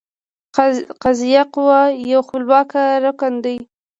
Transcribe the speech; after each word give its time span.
قضائیه 1.03 1.43
قوه 1.53 1.79
یو 2.11 2.21
خپلواکه 2.27 2.81
رکن 3.05 3.33
دی. 3.43 3.57